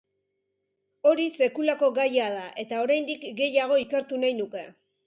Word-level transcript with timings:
Hori 1.09 1.27
sekulako 1.39 1.91
gaia 1.99 2.31
da, 2.39 2.49
eta 2.65 2.81
oraindik 2.87 3.31
gehiago 3.43 3.81
ikertu 3.87 4.25
nahi 4.27 4.41
nuke. 4.43 4.71